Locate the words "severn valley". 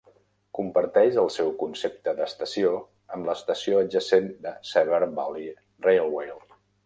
4.73-5.55